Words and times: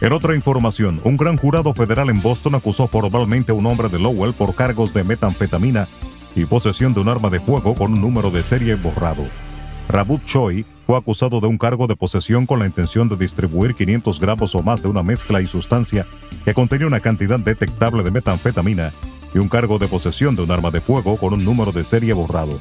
En 0.00 0.14
otra 0.14 0.34
información, 0.34 0.98
un 1.04 1.18
gran 1.18 1.36
jurado 1.36 1.74
federal 1.74 2.08
en 2.08 2.22
Boston 2.22 2.54
acusó 2.54 2.88
formalmente 2.88 3.52
a 3.52 3.54
un 3.54 3.66
hombre 3.66 3.90
de 3.90 3.98
Lowell 3.98 4.32
por 4.32 4.54
cargos 4.54 4.94
de 4.94 5.04
metanfetamina 5.04 5.86
y 6.34 6.44
posesión 6.44 6.94
de 6.94 7.00
un 7.00 7.08
arma 7.08 7.30
de 7.30 7.40
fuego 7.40 7.74
con 7.74 7.92
un 7.92 8.00
número 8.00 8.30
de 8.30 8.42
serie 8.42 8.74
borrado. 8.74 9.24
Rabut 9.88 10.24
Choi 10.24 10.64
fue 10.86 10.96
acusado 10.96 11.40
de 11.40 11.46
un 11.46 11.58
cargo 11.58 11.86
de 11.86 11.96
posesión 11.96 12.46
con 12.46 12.58
la 12.58 12.66
intención 12.66 13.08
de 13.08 13.16
distribuir 13.16 13.74
500 13.74 14.20
gramos 14.20 14.54
o 14.54 14.62
más 14.62 14.82
de 14.82 14.88
una 14.88 15.02
mezcla 15.02 15.40
y 15.40 15.46
sustancia 15.46 16.06
que 16.44 16.54
contenía 16.54 16.86
una 16.86 17.00
cantidad 17.00 17.38
detectable 17.38 18.02
de 18.02 18.10
metanfetamina 18.10 18.92
y 19.34 19.38
un 19.38 19.48
cargo 19.48 19.78
de 19.78 19.88
posesión 19.88 20.36
de 20.36 20.42
un 20.42 20.50
arma 20.50 20.70
de 20.70 20.80
fuego 20.80 21.16
con 21.16 21.34
un 21.34 21.44
número 21.44 21.72
de 21.72 21.84
serie 21.84 22.12
borrado. 22.12 22.58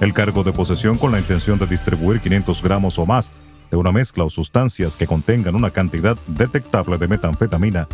El 0.00 0.14
cargo 0.14 0.44
de 0.44 0.52
posesión 0.52 0.96
con 0.96 1.12
la 1.12 1.18
intención 1.18 1.58
de 1.58 1.66
distribuir 1.66 2.20
500 2.20 2.62
gramos 2.62 2.98
o 2.98 3.06
más 3.06 3.30
de 3.70 3.76
una 3.76 3.92
mezcla 3.92 4.24
o 4.24 4.30
sustancias 4.30 4.96
que 4.96 5.06
contengan 5.06 5.54
una 5.54 5.70
cantidad 5.70 6.18
detectable 6.26 6.98
de 6.98 7.08
metanfetamina 7.08 7.86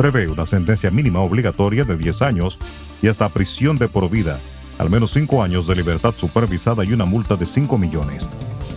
prevé 0.00 0.28
una 0.28 0.46
sentencia 0.46 0.90
mínima 0.90 1.20
obligatoria 1.20 1.84
de 1.84 1.94
10 1.94 2.22
años 2.22 2.58
y 3.02 3.08
hasta 3.08 3.28
prisión 3.28 3.76
de 3.76 3.86
por 3.86 4.08
vida, 4.08 4.40
al 4.78 4.88
menos 4.88 5.10
5 5.10 5.42
años 5.42 5.66
de 5.66 5.76
libertad 5.76 6.14
supervisada 6.16 6.86
y 6.86 6.94
una 6.94 7.04
multa 7.04 7.36
de 7.36 7.44
5 7.44 7.76
millones. 7.76 8.26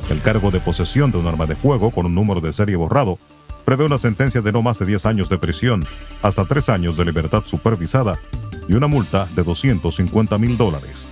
El 0.09 0.19
cargo 0.19 0.51
de 0.51 0.59
posesión 0.59 1.13
de 1.13 1.19
un 1.19 1.27
arma 1.27 1.45
de 1.45 1.55
fuego 1.55 1.91
con 1.91 2.07
un 2.07 2.13
número 2.13 2.41
de 2.41 2.51
serie 2.51 2.75
borrado 2.75 3.17
prevé 3.63 3.85
una 3.85 3.97
sentencia 3.97 4.41
de 4.41 4.51
no 4.51 4.61
más 4.61 4.79
de 4.79 4.85
10 4.85 5.05
años 5.05 5.29
de 5.29 5.37
prisión, 5.37 5.85
hasta 6.21 6.43
3 6.43 6.67
años 6.67 6.97
de 6.97 7.05
libertad 7.05 7.43
supervisada 7.45 8.19
y 8.67 8.73
una 8.73 8.87
multa 8.87 9.25
de 9.33 9.43
250 9.43 10.37
mil 10.37 10.57
dólares. 10.57 11.07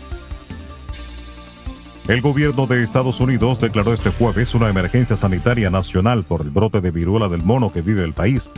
El 2.09 2.19
gobierno 2.19 2.67
de 2.67 2.83
Estados 2.83 3.21
Unidos 3.21 3.61
declaró 3.61 3.93
este 3.93 4.09
jueves 4.09 4.55
una 4.55 4.69
emergencia 4.69 5.15
sanitaria 5.15 5.69
nacional 5.69 6.25
por 6.25 6.41
el 6.41 6.49
brote 6.49 6.81
de 6.81 6.91
viruela 6.91 7.29
del 7.29 7.43
mono 7.43 7.71
que 7.71 7.81
vive 7.81 8.03
el 8.03 8.11
país, 8.11 8.49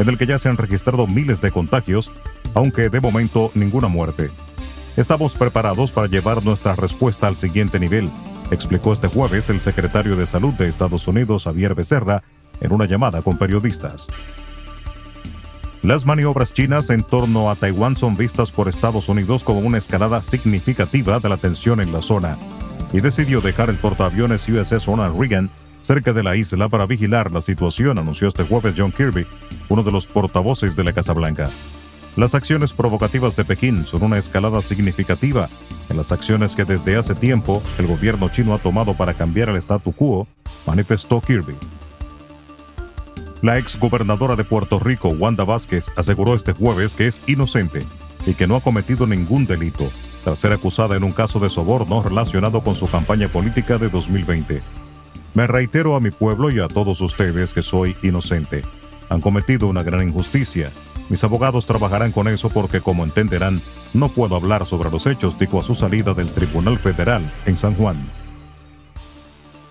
en 0.00 0.08
el 0.08 0.16
que 0.16 0.26
ya 0.26 0.38
se 0.38 0.48
han 0.48 0.56
registrado 0.56 1.06
miles 1.06 1.42
de 1.42 1.50
contagios, 1.50 2.10
aunque 2.54 2.88
de 2.88 3.00
momento 3.00 3.50
ninguna 3.54 3.88
muerte. 3.88 4.30
Estamos 4.96 5.36
preparados 5.36 5.92
para 5.92 6.08
llevar 6.08 6.42
nuestra 6.44 6.74
respuesta 6.74 7.26
al 7.26 7.36
siguiente 7.36 7.78
nivel, 7.78 8.10
explicó 8.50 8.92
este 8.92 9.08
jueves 9.08 9.50
el 9.50 9.60
secretario 9.60 10.16
de 10.16 10.26
Salud 10.26 10.54
de 10.54 10.68
Estados 10.68 11.06
Unidos, 11.06 11.44
Javier 11.44 11.74
Becerra, 11.74 12.22
en 12.60 12.72
una 12.72 12.86
llamada 12.86 13.22
con 13.22 13.38
periodistas. 13.38 14.08
Las 15.82 16.04
maniobras 16.04 16.52
chinas 16.52 16.90
en 16.90 17.02
torno 17.02 17.50
a 17.50 17.54
Taiwán 17.54 17.96
son 17.96 18.16
vistas 18.16 18.52
por 18.52 18.68
Estados 18.68 19.08
Unidos 19.08 19.44
como 19.44 19.60
una 19.60 19.78
escalada 19.78 20.22
significativa 20.22 21.20
de 21.20 21.28
la 21.28 21.36
tensión 21.36 21.80
en 21.80 21.92
la 21.92 22.02
zona, 22.02 22.36
y 22.92 23.00
decidió 23.00 23.40
dejar 23.40 23.70
el 23.70 23.76
portaaviones 23.76 24.48
USS 24.48 24.86
Ronald 24.86 25.18
Reagan 25.18 25.50
cerca 25.82 26.12
de 26.12 26.22
la 26.22 26.36
isla 26.36 26.68
para 26.68 26.86
vigilar 26.86 27.30
la 27.30 27.40
situación, 27.40 27.98
anunció 27.98 28.28
este 28.28 28.44
jueves 28.44 28.74
John 28.76 28.92
Kirby, 28.92 29.26
uno 29.70 29.82
de 29.82 29.90
los 29.90 30.06
portavoces 30.06 30.76
de 30.76 30.84
la 30.84 30.92
Casa 30.92 31.14
Blanca. 31.14 31.48
Las 32.16 32.34
acciones 32.34 32.72
provocativas 32.74 33.36
de 33.36 33.44
Pekín 33.44 33.86
son 33.86 34.02
una 34.02 34.18
escalada 34.18 34.60
significativa 34.60 35.48
en 35.88 35.96
las 35.96 36.12
acciones 36.12 36.54
que 36.54 36.64
desde 36.64 36.96
hace 36.96 37.14
tiempo 37.14 37.62
el 37.78 37.86
gobierno 37.86 38.28
chino 38.28 38.52
ha 38.52 38.58
tomado 38.58 38.94
para 38.94 39.14
cambiar 39.14 39.48
el 39.48 39.56
statu 39.56 39.92
quo, 39.92 40.26
manifestó 40.66 41.20
Kirby. 41.20 41.54
La 43.42 43.58
ex 43.58 43.78
gobernadora 43.78 44.36
de 44.36 44.44
Puerto 44.44 44.78
Rico, 44.80 45.08
Wanda 45.08 45.44
Vázquez, 45.44 45.90
aseguró 45.96 46.34
este 46.34 46.52
jueves 46.52 46.94
que 46.94 47.06
es 47.06 47.22
inocente 47.26 47.80
y 48.26 48.34
que 48.34 48.46
no 48.46 48.56
ha 48.56 48.60
cometido 48.60 49.06
ningún 49.06 49.46
delito, 49.46 49.90
tras 50.24 50.38
ser 50.38 50.52
acusada 50.52 50.96
en 50.96 51.04
un 51.04 51.12
caso 51.12 51.38
de 51.38 51.48
soborno 51.48 52.02
relacionado 52.02 52.62
con 52.62 52.74
su 52.74 52.90
campaña 52.90 53.28
política 53.28 53.78
de 53.78 53.88
2020. 53.88 54.60
Me 55.34 55.46
reitero 55.46 55.94
a 55.96 56.00
mi 56.00 56.10
pueblo 56.10 56.50
y 56.50 56.60
a 56.60 56.68
todos 56.68 57.00
ustedes 57.00 57.54
que 57.54 57.62
soy 57.62 57.96
inocente. 58.02 58.62
Han 59.10 59.20
cometido 59.20 59.66
una 59.66 59.82
gran 59.82 60.08
injusticia. 60.08 60.72
Mis 61.10 61.22
abogados 61.24 61.66
trabajarán 61.66 62.12
con 62.12 62.28
eso 62.28 62.48
porque, 62.48 62.80
como 62.80 63.04
entenderán, 63.04 63.60
no 63.92 64.08
puedo 64.08 64.36
hablar 64.36 64.64
sobre 64.64 64.90
los 64.90 65.06
hechos, 65.06 65.38
dijo 65.38 65.60
a 65.60 65.62
su 65.62 65.74
salida 65.74 66.14
del 66.14 66.30
Tribunal 66.30 66.78
Federal 66.78 67.30
en 67.44 67.56
San 67.58 67.74
Juan. 67.74 67.98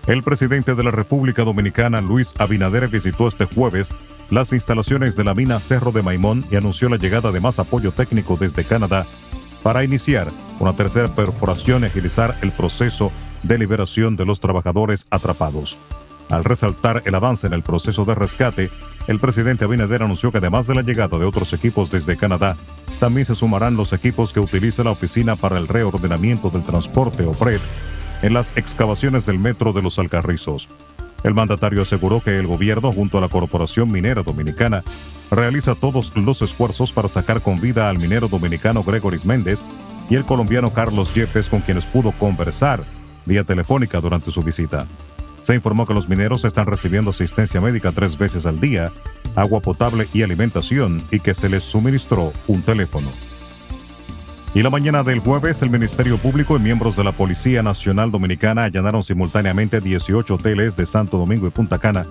El 0.06 0.22
presidente 0.22 0.74
de 0.74 0.84
la 0.84 0.90
República 0.90 1.42
Dominicana, 1.44 2.00
Luis 2.00 2.34
Abinader, 2.38 2.88
visitó 2.88 3.26
este 3.28 3.46
jueves 3.46 3.90
las 4.30 4.52
instalaciones 4.52 5.16
de 5.16 5.24
la 5.24 5.34
mina 5.34 5.58
Cerro 5.60 5.90
de 5.90 6.02
Maimón 6.02 6.44
y 6.50 6.56
anunció 6.56 6.88
la 6.88 6.96
llegada 6.96 7.32
de 7.32 7.40
más 7.40 7.58
apoyo 7.58 7.92
técnico 7.92 8.36
desde 8.36 8.64
Canadá 8.64 9.06
para 9.62 9.84
iniciar 9.84 10.30
una 10.58 10.72
tercera 10.74 11.08
perforación 11.08 11.82
y 11.82 11.86
agilizar 11.86 12.36
el 12.42 12.52
proceso 12.52 13.10
de 13.42 13.58
liberación 13.58 14.16
de 14.16 14.26
los 14.26 14.40
trabajadores 14.40 15.06
atrapados. 15.10 15.78
Al 16.30 16.44
resaltar 16.44 17.02
el 17.06 17.14
avance 17.14 17.46
en 17.46 17.52
el 17.52 17.62
proceso 17.62 18.04
de 18.04 18.14
rescate, 18.14 18.70
el 19.08 19.18
presidente 19.18 19.64
Abinader 19.64 20.02
anunció 20.02 20.30
que 20.30 20.38
además 20.38 20.66
de 20.66 20.76
la 20.76 20.82
llegada 20.82 21.18
de 21.18 21.24
otros 21.24 21.52
equipos 21.52 21.90
desde 21.90 22.16
Canadá, 22.16 22.56
también 23.00 23.26
se 23.26 23.34
sumarán 23.34 23.76
los 23.76 23.92
equipos 23.92 24.32
que 24.32 24.40
utiliza 24.40 24.84
la 24.84 24.92
Oficina 24.92 25.34
para 25.34 25.58
el 25.58 25.66
Reordenamiento 25.66 26.50
del 26.50 26.64
Transporte, 26.64 27.24
OPRED, 27.24 27.60
en 28.22 28.34
las 28.34 28.56
excavaciones 28.56 29.26
del 29.26 29.38
Metro 29.38 29.72
de 29.72 29.82
los 29.82 29.98
Alcarrizos. 29.98 30.68
El 31.24 31.34
mandatario 31.34 31.82
aseguró 31.82 32.20
que 32.20 32.38
el 32.38 32.46
gobierno, 32.46 32.92
junto 32.92 33.18
a 33.18 33.20
la 33.20 33.28
Corporación 33.28 33.90
Minera 33.90 34.22
Dominicana, 34.22 34.82
realiza 35.30 35.74
todos 35.74 36.12
los 36.16 36.42
esfuerzos 36.42 36.92
para 36.92 37.08
sacar 37.08 37.42
con 37.42 37.60
vida 37.60 37.88
al 37.88 37.98
minero 37.98 38.28
dominicano 38.28 38.82
Gregoris 38.82 39.24
Méndez 39.24 39.60
y 40.08 40.14
el 40.16 40.24
colombiano 40.24 40.72
Carlos 40.72 41.14
Yepes, 41.14 41.48
con 41.48 41.60
quienes 41.60 41.86
pudo 41.86 42.12
conversar 42.12 42.84
vía 43.26 43.44
telefónica 43.44 44.00
durante 44.00 44.30
su 44.30 44.42
visita. 44.42 44.86
Se 45.42 45.54
informó 45.54 45.86
que 45.86 45.94
los 45.94 46.08
mineros 46.08 46.44
están 46.44 46.66
recibiendo 46.66 47.10
asistencia 47.10 47.60
médica 47.60 47.92
tres 47.92 48.18
veces 48.18 48.46
al 48.46 48.60
día, 48.60 48.90
agua 49.34 49.60
potable 49.60 50.06
y 50.12 50.22
alimentación 50.22 51.02
y 51.10 51.20
que 51.20 51.34
se 51.34 51.48
les 51.48 51.64
suministró 51.64 52.32
un 52.46 52.62
teléfono. 52.62 53.08
Y 54.52 54.62
la 54.62 54.70
mañana 54.70 55.04
del 55.04 55.20
jueves, 55.20 55.62
el 55.62 55.70
Ministerio 55.70 56.18
Público 56.18 56.56
y 56.56 56.60
miembros 56.60 56.96
de 56.96 57.04
la 57.04 57.12
Policía 57.12 57.62
Nacional 57.62 58.10
Dominicana 58.10 58.64
allanaron 58.64 59.02
simultáneamente 59.04 59.80
18 59.80 60.34
hoteles 60.34 60.76
de 60.76 60.86
Santo 60.86 61.18
Domingo 61.18 61.46
y 61.46 61.50
Punta 61.50 61.78
Cana, 61.78 62.06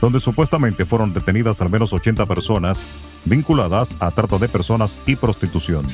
donde 0.00 0.20
supuestamente 0.20 0.84
fueron 0.84 1.12
detenidas 1.12 1.60
al 1.60 1.70
menos 1.70 1.92
80 1.92 2.24
personas 2.26 2.80
vinculadas 3.24 3.96
a 3.98 4.12
trata 4.12 4.38
de 4.38 4.48
personas 4.48 4.98
y 5.06 5.16
prostitución. 5.16 5.84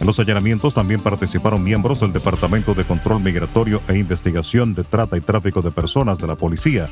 En 0.00 0.06
los 0.06 0.18
allanamientos 0.18 0.74
también 0.74 1.00
participaron 1.00 1.62
miembros 1.62 2.00
del 2.00 2.12
Departamento 2.12 2.74
de 2.74 2.84
Control 2.84 3.22
Migratorio 3.22 3.80
e 3.88 3.98
Investigación 3.98 4.74
de 4.74 4.84
Trata 4.84 5.16
y 5.16 5.20
Tráfico 5.20 5.62
de 5.62 5.70
Personas 5.70 6.18
de 6.18 6.26
la 6.26 6.36
Policía, 6.36 6.88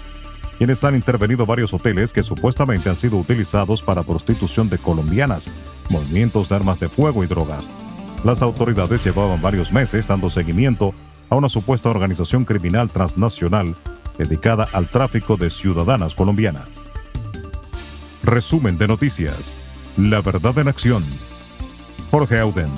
quienes 0.59 0.85
han 0.85 0.95
intervenido 0.95 1.47
varios 1.47 1.75
hoteles 1.75 2.13
que 2.13 2.23
supuestamente 2.23 2.89
han 2.89 2.97
sido 2.97 3.17
utilizados 3.17 3.83
para 3.83 4.03
prostitución 4.03 4.69
de 4.69 4.79
colombianas, 4.79 5.51
movimientos 5.89 6.49
de 6.49 6.57
armas 6.57 6.79
de 6.79 6.89
fuego 6.89 7.25
y 7.25 7.27
drogas. 7.27 7.71
Las 8.25 8.43
autoridades 8.43 9.03
llevaban 9.05 9.41
varios 9.41 9.73
meses 9.73 10.07
dando 10.07 10.29
seguimiento 10.29 10.95
a 11.31 11.37
una 11.37 11.49
supuesta 11.49 11.89
organización 11.89 12.45
criminal 12.45 12.91
transnacional 12.91 13.75
dedicada 14.19 14.69
al 14.73 14.87
tráfico 14.87 15.37
de 15.37 15.49
ciudadanas 15.49 16.15
colombianas. 16.15 16.91
Resumen 18.23 18.77
de 18.77 18.87
noticias. 18.87 19.57
La 19.97 20.21
verdad 20.21 20.59
en 20.59 20.69
acción. 20.69 21.05
Jorge 22.11 22.39
Auden. 22.41 22.69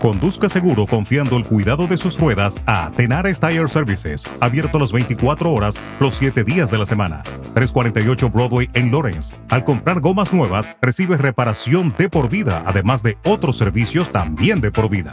Conduzca 0.00 0.48
seguro 0.48 0.84
confiando 0.86 1.36
el 1.36 1.44
cuidado 1.44 1.86
de 1.86 1.96
sus 1.96 2.18
ruedas 2.18 2.60
a 2.66 2.90
Tenares 2.90 3.38
Tire 3.38 3.68
Services, 3.68 4.24
abierto 4.40 4.80
las 4.80 4.90
24 4.90 5.52
horas, 5.52 5.76
los 6.00 6.16
7 6.16 6.42
días 6.42 6.72
de 6.72 6.78
la 6.78 6.86
semana. 6.86 7.22
348 7.54 8.30
Broadway 8.30 8.68
en 8.74 8.90
Lawrence. 8.90 9.36
Al 9.48 9.62
comprar 9.62 10.00
gomas 10.00 10.32
nuevas, 10.32 10.74
recibe 10.80 11.16
reparación 11.18 11.94
de 11.96 12.08
por 12.08 12.28
vida, 12.28 12.64
además 12.66 13.04
de 13.04 13.16
otros 13.24 13.56
servicios 13.56 14.10
también 14.10 14.60
de 14.60 14.72
por 14.72 14.88
vida. 14.88 15.12